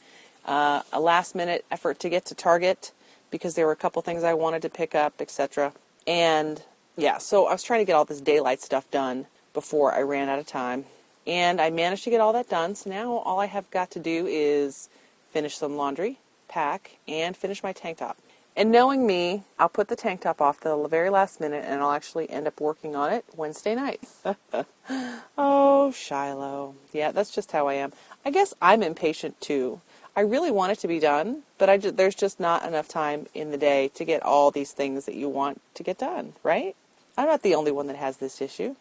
uh, 0.47 0.83
a 0.93 1.01
last 1.01 1.35
minute 1.35 1.65
effort 1.71 1.99
to 2.01 2.09
get 2.09 2.25
to 2.27 2.35
Target 2.35 2.93
because 3.31 3.55
there 3.55 3.67
were 3.67 3.73
a 3.73 3.77
couple 3.77 4.03
things 4.03 4.25
I 4.25 4.35
wanted 4.35 4.63
to 4.63 4.69
pick 4.69 4.95
up, 4.95 5.21
etc. 5.21 5.73
And 6.07 6.63
yeah, 6.97 7.19
so 7.19 7.47
I 7.47 7.53
was 7.53 7.63
trying 7.63 7.81
to 7.81 7.85
get 7.85 7.95
all 7.95 8.05
this 8.05 8.21
daylight 8.21 8.61
stuff 8.61 8.91
done 8.91 9.27
before 9.55 9.95
I 9.95 10.03
ran 10.03 10.29
out 10.29 10.39
of 10.39 10.47
time, 10.47 10.85
and 11.27 11.61
I 11.61 11.71
managed 11.71 12.05
to 12.05 12.11
get 12.11 12.21
all 12.21 12.33
that 12.33 12.49
done. 12.49 12.75
So 12.75 12.91
now 12.91 13.13
all 13.13 13.41
I 13.41 13.47
have 13.47 13.71
got 13.71 13.91
to 13.93 13.99
do 13.99 14.27
is 14.27 14.89
finish 15.31 15.57
some 15.57 15.77
laundry, 15.77 16.19
pack, 16.49 16.99
and 17.09 17.37
finish 17.37 17.63
my 17.63 17.73
tank 17.73 17.99
top. 17.99 18.17
And 18.57 18.73
knowing 18.73 19.07
me, 19.07 19.45
I'll 19.59 19.69
put 19.69 19.89
the 19.89 19.97
tank 19.97 20.23
top 20.23 20.41
off 20.41 20.61
the 20.61 20.77
very 20.89 21.09
last 21.09 21.41
minute 21.41 21.65
and 21.67 21.81
I'll 21.81 21.93
actually 21.93 22.29
end 22.29 22.47
up 22.47 22.61
working 22.61 22.97
on 22.97 23.13
it 23.13 23.25
Wednesday 23.37 23.75
night. 23.75 24.03
oh, 25.39 25.93
Shiloh. 25.93 26.75
Yeah, 26.93 27.13
that's 27.13 27.31
just 27.31 27.53
how 27.53 27.69
I 27.69 27.75
am. 27.75 27.93
I 28.25 28.31
guess 28.31 28.53
I'm 28.61 28.83
impatient 28.83 29.41
too. 29.41 29.81
I 30.17 30.23
really 30.23 30.51
want 30.51 30.73
it 30.73 30.79
to 30.81 30.89
be 30.89 30.99
done, 30.99 31.43
but 31.57 31.71
I 31.71 31.77
there's 31.77 32.15
just 32.15 32.41
not 32.41 32.67
enough 32.67 32.89
time 32.89 33.27
in 33.33 33.53
the 33.53 33.57
day 33.57 33.89
to 33.95 34.05
get 34.05 34.23
all 34.23 34.51
these 34.51 34.73
things 34.73 35.07
that 35.07 35.15
you 35.15 35.29
want 35.29 35.61
to 35.75 35.83
get 35.83 35.99
done, 35.99 36.33
right? 36.43 36.75
I'm 37.17 37.27
not 37.27 37.43
the 37.43 37.55
only 37.55 37.71
one 37.71 37.87
that 37.87 37.97
has 37.97 38.17
this 38.17 38.41
issue. 38.41 38.75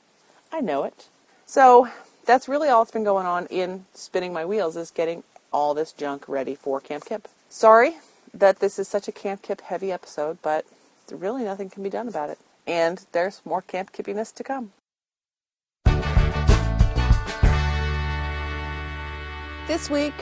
I 0.52 0.62
know 0.62 0.84
it. 0.84 1.08
So 1.46 1.90
that's 2.26 2.48
really 2.48 2.70
all 2.70 2.84
that's 2.84 2.92
been 2.92 3.04
going 3.04 3.26
on 3.26 3.46
in 3.48 3.86
spinning 3.94 4.34
my 4.34 4.44
wheels 4.46 4.76
is 4.76 4.92
getting 4.92 5.24
all 5.52 5.74
this 5.74 5.92
junk 5.92 6.28
ready 6.28 6.56
for 6.56 6.80
Camp 6.80 7.06
Kip. 7.06 7.28
Sorry 7.50 7.98
that 8.34 8.60
this 8.60 8.80
is 8.80 8.88
such 8.88 9.08
a 9.08 9.12
Camp 9.12 9.42
Kip 9.42 9.62
heavy 9.62 9.92
episode, 9.92 10.40
but 10.42 10.66
really 11.12 11.44
nothing 11.44 11.70
can 11.70 11.84
be 11.84 11.90
done 11.90 12.08
about 12.08 12.30
it. 12.30 12.40
And 12.66 13.06
there's 13.12 13.42
more 13.46 13.62
Camp 13.62 13.92
Kippiness 13.92 14.32
to 14.34 14.44
come. 14.44 14.72
This 19.68 19.90
week, 19.90 20.14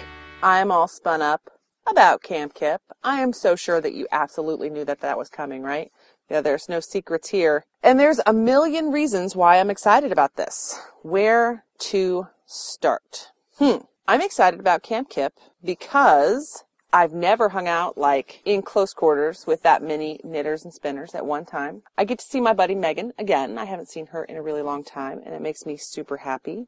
I'm 0.43 0.71
all 0.71 0.87
spun 0.87 1.23
up 1.23 1.49
about 1.87 2.21
Camp 2.21 2.53
Kip. 2.53 2.81
I 3.03 3.21
am 3.21 3.33
so 3.33 3.55
sure 3.55 3.81
that 3.81 3.95
you 3.95 4.07
absolutely 4.11 4.69
knew 4.69 4.85
that 4.85 5.01
that 5.01 5.17
was 5.17 5.29
coming, 5.29 5.63
right? 5.63 5.91
Yeah, 6.29 6.41
there's 6.41 6.69
no 6.69 6.79
secrets 6.79 7.29
here. 7.29 7.65
And 7.81 7.99
there's 7.99 8.19
a 8.25 8.33
million 8.33 8.91
reasons 8.91 9.35
why 9.35 9.59
I'm 9.59 9.71
excited 9.71 10.11
about 10.11 10.35
this. 10.35 10.79
Where 11.01 11.63
to 11.79 12.27
start? 12.45 13.31
Hmm. 13.57 13.77
I'm 14.07 14.21
excited 14.21 14.59
about 14.59 14.83
Camp 14.83 15.09
Kip 15.09 15.33
because 15.63 16.63
I've 16.93 17.13
never 17.13 17.49
hung 17.49 17.67
out 17.67 17.97
like 17.97 18.41
in 18.45 18.61
close 18.61 18.93
quarters 18.93 19.45
with 19.47 19.63
that 19.63 19.81
many 19.81 20.19
knitters 20.23 20.63
and 20.63 20.73
spinners 20.73 21.15
at 21.15 21.25
one 21.25 21.45
time. 21.45 21.81
I 21.97 22.05
get 22.05 22.19
to 22.19 22.25
see 22.25 22.39
my 22.39 22.53
buddy 22.53 22.75
Megan 22.75 23.11
again. 23.17 23.57
I 23.57 23.65
haven't 23.65 23.89
seen 23.89 24.07
her 24.07 24.23
in 24.23 24.37
a 24.37 24.41
really 24.41 24.61
long 24.61 24.83
time 24.83 25.21
and 25.25 25.33
it 25.33 25.41
makes 25.41 25.65
me 25.65 25.77
super 25.77 26.17
happy. 26.17 26.67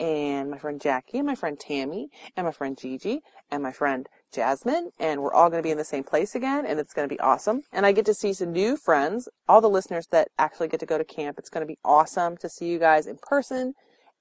And 0.00 0.50
my 0.50 0.56
friend 0.56 0.80
Jackie 0.80 1.18
and 1.18 1.26
my 1.26 1.34
friend 1.34 1.60
Tammy 1.60 2.08
and 2.34 2.46
my 2.46 2.52
friend 2.52 2.76
Gigi 2.76 3.20
and 3.50 3.62
my 3.62 3.70
friend 3.70 4.08
Jasmine 4.32 4.92
and 4.98 5.20
we're 5.20 5.34
all 5.34 5.50
going 5.50 5.62
to 5.62 5.66
be 5.66 5.70
in 5.70 5.76
the 5.76 5.84
same 5.84 6.04
place 6.04 6.34
again 6.34 6.64
and 6.64 6.80
it's 6.80 6.94
going 6.94 7.06
to 7.06 7.14
be 7.14 7.20
awesome. 7.20 7.62
And 7.70 7.84
I 7.84 7.92
get 7.92 8.06
to 8.06 8.14
see 8.14 8.32
some 8.32 8.52
new 8.52 8.78
friends, 8.78 9.28
all 9.46 9.60
the 9.60 9.68
listeners 9.68 10.06
that 10.10 10.28
actually 10.38 10.68
get 10.68 10.80
to 10.80 10.86
go 10.86 10.96
to 10.96 11.04
camp. 11.04 11.38
It's 11.38 11.50
going 11.50 11.60
to 11.60 11.70
be 11.70 11.78
awesome 11.84 12.38
to 12.38 12.48
see 12.48 12.66
you 12.66 12.78
guys 12.78 13.06
in 13.06 13.18
person 13.20 13.74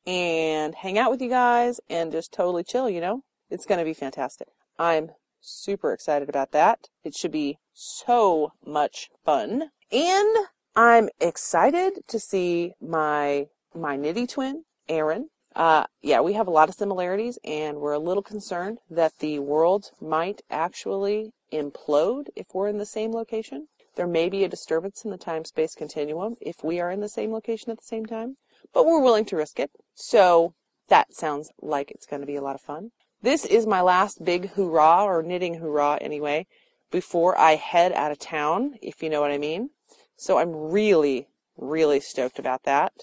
and 0.05 0.75
hang 0.75 0.98
out 0.98 1.12
with 1.12 1.21
you 1.21 1.29
guys 1.29 1.79
and 1.89 2.12
just 2.12 2.33
totally 2.33 2.63
chill, 2.63 2.89
you 2.89 3.00
know? 3.00 3.21
It's 3.50 3.65
going 3.65 3.79
to 3.79 3.86
be 3.86 3.93
fantastic. 3.93 4.50
I'm 4.77 5.12
super 5.39 5.93
excited 5.93 6.27
about 6.27 6.51
that. 6.51 6.89
It 7.03 7.15
should 7.15 7.31
be 7.31 7.59
so 7.74 8.51
much 8.65 9.09
fun. 9.24 9.69
And 9.91 10.36
I'm 10.75 11.09
excited 11.19 12.01
to 12.07 12.19
see 12.19 12.74
my 12.81 13.48
my 13.74 13.98
nitty 13.98 14.27
twin, 14.27 14.63
Aaron. 14.88 15.29
Uh, 15.60 15.84
yeah, 16.01 16.22
we 16.22 16.32
have 16.32 16.48
a 16.48 16.51
lot 16.51 16.70
of 16.70 16.75
similarities, 16.75 17.38
and 17.44 17.80
we're 17.80 17.92
a 17.92 18.00
little 18.00 18.24
concerned 18.24 18.78
that 18.89 19.12
the 19.20 19.39
world 19.39 19.92
might 20.00 20.42
actually 20.50 21.34
implode 21.51 22.28
if 22.34 22.48
we're 22.54 22.70
in 22.70 22.78
the 22.78 22.86
same 22.86 23.12
location. 23.12 23.68
There 23.98 24.08
may 24.08 24.30
be 24.30 24.46
a 24.46 24.48
disturbance 24.48 25.04
in 25.04 25.12
the 25.12 25.18
time 25.18 25.44
space 25.44 25.75
continuum 25.75 26.38
if 26.39 26.63
we 26.63 26.80
are 26.80 26.89
in 26.89 27.01
the 27.01 27.10
same 27.10 27.34
location 27.34 27.72
at 27.72 27.78
the 27.80 27.84
same 27.84 28.06
time, 28.06 28.38
but 28.74 28.86
we're 28.86 29.01
willing 29.01 29.25
to 29.25 29.36
risk 29.36 29.60
it. 29.60 29.70
So 29.94 30.54
that 30.88 31.13
sounds 31.13 31.51
like 31.62 31.92
it's 31.92 32.06
going 32.06 32.22
to 32.22 32.25
be 32.25 32.38
a 32.38 32.42
lot 32.42 32.56
of 32.56 32.62
fun. 32.62 32.92
This 33.22 33.44
is 33.44 33.68
my 33.68 33.82
last 33.82 34.24
big 34.24 34.51
hoorah, 34.51 35.04
or 35.04 35.22
knitting 35.22 35.56
hoorah 35.56 35.98
anyway, 36.00 36.48
before 36.89 37.38
I 37.38 37.56
head 37.56 37.92
out 37.92 38.13
of 38.13 38.20
town, 38.20 38.75
if 38.82 39.04
you 39.04 39.10
know 39.10 39.20
what 39.20 39.32
I 39.32 39.38
mean. 39.38 39.72
So 40.16 40.38
I'm 40.38 40.56
really, 40.56 41.28
really 41.58 42.00
stoked 42.00 42.39
about 42.39 42.63
that. 42.63 42.94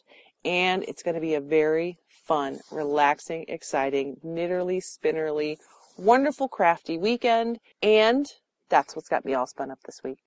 And 0.43 0.85
it's 0.85 1.03
going 1.03 1.17
to 1.17 1.21
be 1.21 1.35
a 1.35 1.41
very 1.41 1.99
fun, 2.27 2.59
relaxing, 2.71 3.45
exciting, 3.49 4.17
knitterly, 4.25 4.83
spinnerly, 4.83 5.57
wonderful, 5.97 6.49
crafty 6.49 6.99
weekend. 6.99 7.59
And 7.83 8.27
that's 8.69 8.97
what's 8.97 9.09
got 9.09 9.25
me 9.25 9.35
all 9.35 9.47
spun 9.47 9.71
up 9.71 9.79
this 9.87 10.01
week. 10.03 10.19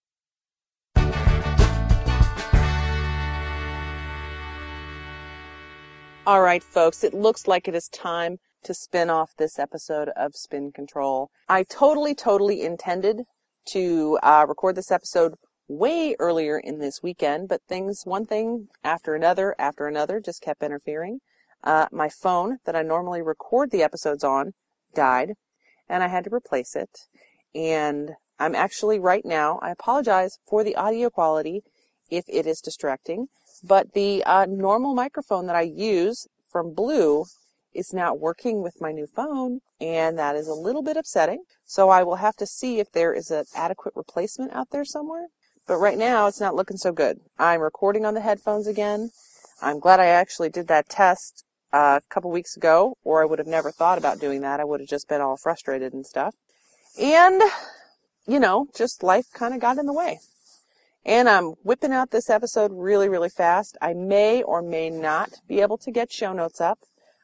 All 6.25 6.41
right, 6.41 6.63
folks, 6.63 7.03
it 7.03 7.13
looks 7.13 7.47
like 7.47 7.67
it 7.67 7.73
is 7.73 7.87
time 7.89 8.37
to 8.63 8.73
spin 8.73 9.09
off 9.09 9.31
this 9.37 9.57
episode 9.57 10.09
of 10.09 10.35
Spin 10.35 10.71
Control. 10.71 11.31
I 11.47 11.63
totally, 11.63 12.13
totally 12.13 12.61
intended 12.61 13.23
to 13.69 14.19
uh, 14.21 14.45
record 14.47 14.75
this 14.75 14.91
episode 14.91 15.33
way 15.67 16.15
earlier 16.19 16.59
in 16.59 16.79
this 16.79 17.01
weekend, 17.01 17.47
but 17.47 17.61
things, 17.67 18.01
one 18.03 18.25
thing 18.25 18.67
after 18.83 19.15
another 19.15 19.55
after 19.57 19.87
another, 19.87 20.19
just 20.19 20.41
kept 20.41 20.61
interfering. 20.61 21.19
Uh, 21.63 21.87
my 21.91 22.09
phone 22.09 22.59
that 22.65 22.75
I 22.75 22.81
normally 22.81 23.21
record 23.21 23.71
the 23.71 23.83
episodes 23.83 24.23
on 24.23 24.53
died, 24.93 25.33
and 25.87 26.03
I 26.03 26.07
had 26.07 26.23
to 26.25 26.33
replace 26.33 26.75
it. 26.75 27.07
And 27.53 28.11
I'm 28.39 28.55
actually 28.55 28.99
right 28.99 29.25
now, 29.25 29.59
I 29.61 29.71
apologize 29.71 30.39
for 30.47 30.63
the 30.63 30.75
audio 30.75 31.09
quality 31.09 31.61
if 32.09 32.23
it 32.27 32.47
is 32.47 32.61
distracting, 32.61 33.27
but 33.63 33.93
the 33.93 34.23
uh, 34.23 34.45
normal 34.45 34.95
microphone 34.95 35.47
that 35.47 35.55
I 35.55 35.61
use 35.61 36.27
from 36.49 36.73
Blue 36.73 37.25
is 37.73 37.93
not 37.93 38.19
working 38.19 38.61
with 38.63 38.81
my 38.81 38.91
new 38.91 39.05
phone, 39.05 39.59
and 39.79 40.17
that 40.17 40.35
is 40.35 40.47
a 40.47 40.53
little 40.53 40.81
bit 40.81 40.97
upsetting. 40.97 41.43
So 41.65 41.89
I 41.89 42.03
will 42.03 42.15
have 42.15 42.35
to 42.37 42.47
see 42.47 42.79
if 42.79 42.91
there 42.91 43.13
is 43.13 43.29
an 43.29 43.45
adequate 43.55 43.93
replacement 43.95 44.53
out 44.53 44.69
there 44.71 44.85
somewhere. 44.85 45.27
But 45.67 45.77
right 45.77 45.97
now, 45.97 46.25
it's 46.25 46.39
not 46.39 46.55
looking 46.55 46.77
so 46.77 46.91
good. 46.91 47.19
I'm 47.37 47.61
recording 47.61 48.05
on 48.05 48.15
the 48.15 48.21
headphones 48.21 48.65
again. 48.65 49.11
I'm 49.61 49.79
glad 49.79 49.99
I 49.99 50.07
actually 50.07 50.49
did 50.49 50.67
that 50.67 50.89
test 50.89 51.43
uh, 51.71 51.99
a 52.03 52.13
couple 52.13 52.31
weeks 52.31 52.55
ago, 52.57 52.97
or 53.03 53.21
I 53.21 53.25
would 53.25 53.39
have 53.39 53.47
never 53.47 53.71
thought 53.71 53.97
about 53.97 54.19
doing 54.19 54.41
that. 54.41 54.59
I 54.59 54.63
would 54.63 54.79
have 54.79 54.89
just 54.89 55.07
been 55.07 55.21
all 55.21 55.37
frustrated 55.37 55.93
and 55.93 56.05
stuff. 56.05 56.35
And, 56.99 57.41
you 58.27 58.39
know, 58.39 58.67
just 58.75 59.03
life 59.03 59.27
kind 59.33 59.53
of 59.53 59.59
got 59.59 59.77
in 59.77 59.85
the 59.85 59.93
way. 59.93 60.19
And 61.05 61.29
I'm 61.29 61.53
whipping 61.63 61.93
out 61.93 62.11
this 62.11 62.29
episode 62.29 62.71
really, 62.73 63.09
really 63.09 63.29
fast. 63.29 63.77
I 63.81 63.93
may 63.93 64.43
or 64.43 64.61
may 64.61 64.89
not 64.89 65.31
be 65.47 65.61
able 65.61 65.77
to 65.79 65.91
get 65.91 66.11
show 66.11 66.33
notes 66.33 66.59
up. 66.59 66.79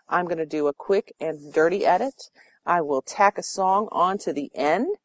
I'm 0.08 0.26
going 0.26 0.38
to 0.38 0.46
do 0.46 0.68
a 0.68 0.74
quick 0.74 1.14
and 1.20 1.54
dirty 1.54 1.86
edit. 1.86 2.30
I 2.66 2.82
will 2.82 3.02
tack 3.02 3.38
a 3.38 3.44
song 3.44 3.90
onto 3.92 4.32
the 4.32 4.50
end 4.56 4.96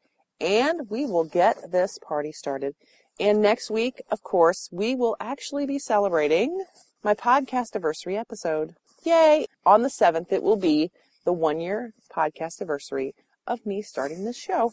and 0.40 0.88
we 0.88 1.04
will 1.04 1.24
get 1.24 1.72
this 1.72 1.98
party 1.98 2.32
started. 2.32 2.74
And 3.18 3.42
next 3.42 3.70
week, 3.70 4.00
of 4.10 4.22
course, 4.22 4.68
we 4.72 4.94
will 4.94 5.16
actually 5.20 5.66
be 5.66 5.78
celebrating 5.78 6.64
my 7.02 7.14
podcast 7.14 7.74
anniversary 7.74 8.16
episode. 8.16 8.76
Yay! 9.02 9.46
On 9.64 9.82
the 9.82 9.88
7th, 9.88 10.30
it 10.30 10.42
will 10.42 10.58
be 10.58 10.90
the 11.24 11.32
one 11.32 11.58
year 11.58 11.92
podcast 12.14 12.60
anniversary 12.60 13.14
of 13.46 13.64
me 13.64 13.80
starting 13.80 14.24
this 14.24 14.36
show, 14.36 14.72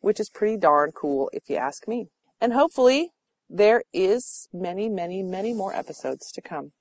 which 0.00 0.20
is 0.20 0.28
pretty 0.28 0.58
darn 0.58 0.92
cool 0.92 1.30
if 1.32 1.48
you 1.48 1.56
ask 1.56 1.88
me. 1.88 2.08
And 2.38 2.52
hopefully 2.52 3.12
there 3.48 3.82
is 3.92 4.48
many, 4.52 4.90
many, 4.90 5.22
many 5.22 5.54
more 5.54 5.74
episodes 5.74 6.30
to 6.32 6.42
come. 6.42 6.72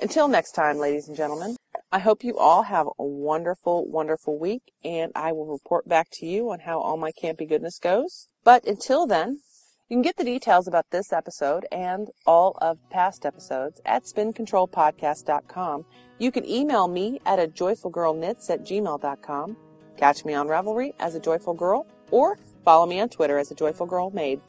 Until 0.00 0.28
next 0.28 0.52
time, 0.52 0.78
ladies 0.78 1.08
and 1.08 1.16
gentlemen, 1.16 1.56
I 1.92 1.98
hope 1.98 2.24
you 2.24 2.38
all 2.38 2.62
have 2.62 2.86
a 2.98 3.04
wonderful, 3.04 3.86
wonderful 3.90 4.38
week, 4.38 4.72
and 4.82 5.12
I 5.14 5.32
will 5.32 5.46
report 5.46 5.88
back 5.88 6.08
to 6.12 6.26
you 6.26 6.50
on 6.50 6.60
how 6.60 6.80
all 6.80 6.96
my 6.96 7.12
campy 7.22 7.46
goodness 7.46 7.78
goes. 7.78 8.28
But 8.44 8.64
until 8.66 9.06
then, 9.06 9.40
you 9.90 9.96
can 9.96 10.02
get 10.02 10.16
the 10.16 10.24
details 10.24 10.68
about 10.68 10.88
this 10.90 11.12
episode 11.12 11.66
and 11.72 12.10
all 12.24 12.56
of 12.62 12.78
past 12.90 13.26
episodes 13.26 13.80
at 13.84 14.04
spincontrolpodcast.com. 14.04 15.84
You 16.18 16.30
can 16.30 16.48
email 16.48 16.86
me 16.86 17.20
at 17.26 17.40
a 17.40 17.48
joyfulgirlknits 17.48 18.48
at 18.50 18.62
gmail.com. 18.62 19.56
Catch 19.96 20.24
me 20.24 20.32
on 20.34 20.46
Ravelry 20.46 20.94
as 21.00 21.16
a 21.16 21.20
joyful 21.20 21.54
girl, 21.54 21.88
or 22.12 22.38
follow 22.64 22.86
me 22.86 23.00
on 23.00 23.08
Twitter 23.08 23.36
as 23.36 23.50
a 23.50 23.54
joyful 23.54 23.84
girl 23.84 24.10
maid. 24.10 24.40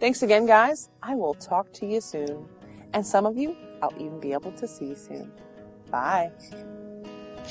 Thanks 0.00 0.22
again, 0.22 0.46
guys. 0.46 0.88
I 1.02 1.14
will 1.14 1.34
talk 1.34 1.70
to 1.74 1.86
you 1.86 2.00
soon. 2.00 2.48
And 2.94 3.06
some 3.06 3.26
of 3.26 3.36
you, 3.36 3.54
I'll 3.82 3.92
even 3.96 4.18
be 4.18 4.32
able 4.32 4.52
to 4.52 4.66
see 4.66 4.94
soon. 4.94 5.30
Bye. 5.90 6.30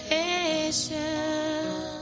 Patience. 0.09 1.94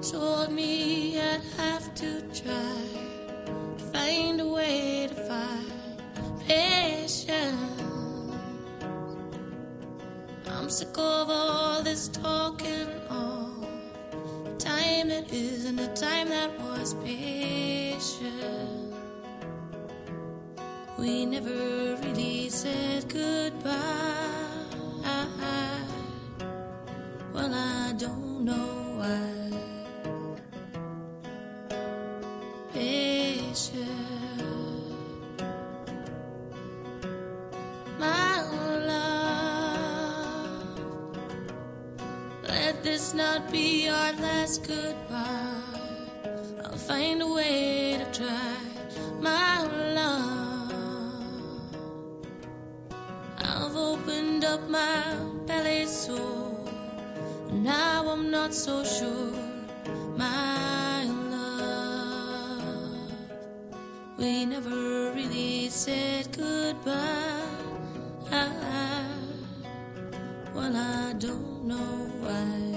Told 0.00 0.52
me 0.52 1.20
I'd 1.20 1.42
have 1.56 1.92
to 1.96 2.22
try 2.32 2.84
to 3.46 3.84
find 3.92 4.40
a 4.40 4.46
way 4.46 5.08
to 5.08 5.14
find 5.14 5.72
patience. 6.46 7.56
I'm 10.46 10.70
sick 10.70 10.96
of 10.96 11.28
all 11.28 11.82
this 11.82 12.06
talking, 12.08 12.88
all 13.10 13.66
the 14.44 14.56
time 14.56 15.08
that 15.08 15.32
isn't 15.32 15.76
the 15.76 15.88
time 15.88 16.28
that 16.28 16.58
was 16.60 16.94
patient. 17.04 18.94
We 20.96 21.26
never 21.26 21.96
really 22.04 22.50
said 22.50 23.08
goodbye. 23.08 24.18
Well, 27.34 27.54
I 27.54 27.92
don't 27.96 28.44
know 28.44 28.96
why. 28.96 29.37
Be 43.50 43.88
our 43.88 44.12
last 44.14 44.66
goodbye. 44.66 45.62
I'll 46.64 46.76
find 46.76 47.22
a 47.22 47.26
way 47.26 47.96
to 47.98 48.04
try, 48.12 48.56
my 49.20 49.62
love. 49.94 50.72
I've 53.38 53.76
opened 53.76 54.44
up 54.44 54.68
my 54.68 55.02
belly 55.46 55.86
so 55.86 56.56
now 57.52 58.08
I'm 58.10 58.30
not 58.30 58.52
so 58.52 58.84
sure, 58.84 59.32
my 60.16 61.04
love. 61.04 62.62
We 64.18 64.44
never 64.44 65.12
really 65.14 65.70
said 65.70 66.36
goodbye. 66.36 67.36
Well, 70.54 70.76
I 70.76 71.14
don't 71.18 71.64
know 71.64 72.10
why. 72.20 72.67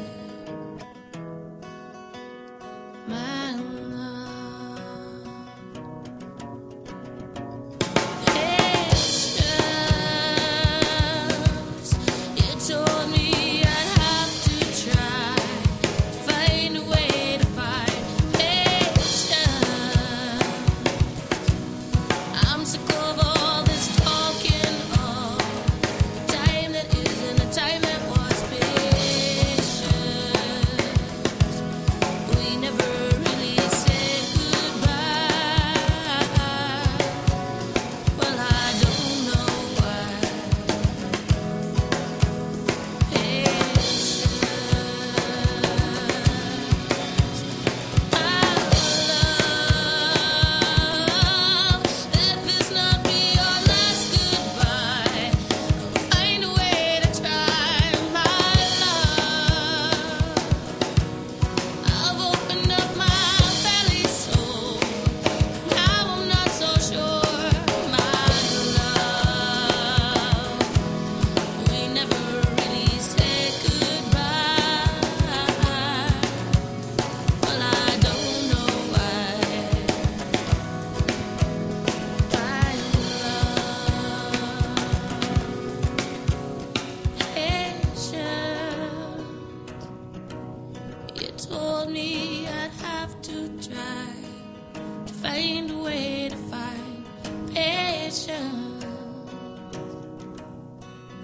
Find 95.21 95.69
a 95.69 95.77
way 95.77 96.29
to 96.29 96.35
find 96.35 97.05
patience. 97.53 98.85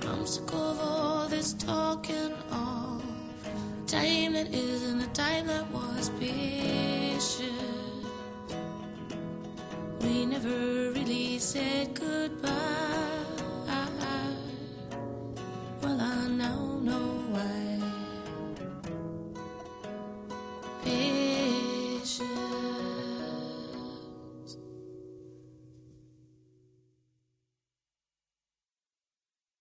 I'm 0.06 0.26
sick 0.26 0.52
of 0.54 0.80
all 0.80 1.28
this 1.28 1.54
talking 1.54 2.34
of 2.52 3.04
time 3.88 4.34
that 4.34 4.54
isn't 4.54 5.00
the 5.00 5.08
time 5.08 5.48
that 5.48 5.70
was 5.72 5.87